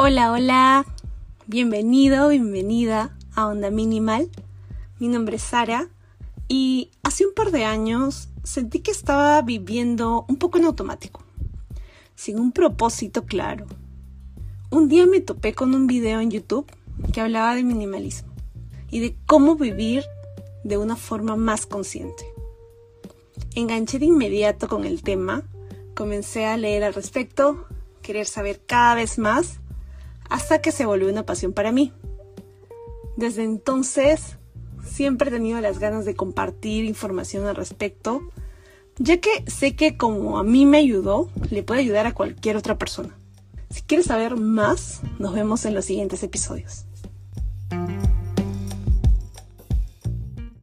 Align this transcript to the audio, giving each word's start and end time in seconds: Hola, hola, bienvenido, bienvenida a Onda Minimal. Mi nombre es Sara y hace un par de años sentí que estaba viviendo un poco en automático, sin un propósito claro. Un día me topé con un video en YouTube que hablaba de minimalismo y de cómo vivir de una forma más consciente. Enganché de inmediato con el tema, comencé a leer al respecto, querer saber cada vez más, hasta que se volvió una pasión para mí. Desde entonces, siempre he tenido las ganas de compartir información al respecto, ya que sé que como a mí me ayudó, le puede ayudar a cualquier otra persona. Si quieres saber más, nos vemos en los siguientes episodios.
Hola, 0.00 0.30
hola, 0.30 0.86
bienvenido, 1.48 2.28
bienvenida 2.28 3.18
a 3.34 3.48
Onda 3.48 3.68
Minimal. 3.68 4.30
Mi 5.00 5.08
nombre 5.08 5.38
es 5.38 5.42
Sara 5.42 5.88
y 6.46 6.92
hace 7.02 7.26
un 7.26 7.34
par 7.34 7.50
de 7.50 7.64
años 7.64 8.28
sentí 8.44 8.78
que 8.78 8.92
estaba 8.92 9.42
viviendo 9.42 10.24
un 10.28 10.36
poco 10.36 10.58
en 10.58 10.66
automático, 10.66 11.24
sin 12.14 12.38
un 12.38 12.52
propósito 12.52 13.24
claro. 13.26 13.66
Un 14.70 14.88
día 14.88 15.04
me 15.04 15.18
topé 15.18 15.52
con 15.52 15.74
un 15.74 15.88
video 15.88 16.20
en 16.20 16.30
YouTube 16.30 16.70
que 17.12 17.20
hablaba 17.20 17.56
de 17.56 17.64
minimalismo 17.64 18.32
y 18.92 19.00
de 19.00 19.16
cómo 19.26 19.56
vivir 19.56 20.04
de 20.62 20.78
una 20.78 20.94
forma 20.94 21.34
más 21.34 21.66
consciente. 21.66 22.24
Enganché 23.56 23.98
de 23.98 24.06
inmediato 24.06 24.68
con 24.68 24.84
el 24.84 25.02
tema, 25.02 25.42
comencé 25.96 26.46
a 26.46 26.56
leer 26.56 26.84
al 26.84 26.94
respecto, 26.94 27.66
querer 28.00 28.26
saber 28.26 28.62
cada 28.64 28.94
vez 28.94 29.18
más, 29.18 29.58
hasta 30.28 30.60
que 30.60 30.72
se 30.72 30.86
volvió 30.86 31.08
una 31.08 31.26
pasión 31.26 31.52
para 31.52 31.72
mí. 31.72 31.92
Desde 33.16 33.44
entonces, 33.44 34.36
siempre 34.84 35.28
he 35.28 35.32
tenido 35.32 35.60
las 35.60 35.78
ganas 35.78 36.04
de 36.04 36.14
compartir 36.14 36.84
información 36.84 37.46
al 37.46 37.56
respecto, 37.56 38.22
ya 38.98 39.18
que 39.18 39.44
sé 39.46 39.76
que 39.76 39.96
como 39.96 40.38
a 40.38 40.44
mí 40.44 40.66
me 40.66 40.78
ayudó, 40.78 41.28
le 41.50 41.62
puede 41.62 41.80
ayudar 41.80 42.06
a 42.06 42.14
cualquier 42.14 42.56
otra 42.56 42.78
persona. 42.78 43.16
Si 43.70 43.82
quieres 43.82 44.06
saber 44.06 44.36
más, 44.36 45.02
nos 45.18 45.34
vemos 45.34 45.64
en 45.64 45.74
los 45.74 45.84
siguientes 45.84 46.22
episodios. 46.22 46.84